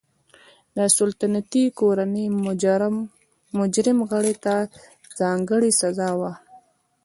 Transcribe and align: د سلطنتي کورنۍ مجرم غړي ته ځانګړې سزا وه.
د 0.77 0.79
سلطنتي 0.97 1.63
کورنۍ 1.79 2.25
مجرم 3.59 3.97
غړي 4.11 4.33
ته 4.43 4.55
ځانګړې 5.19 5.71
سزا 5.81 6.09
وه. 6.19 6.33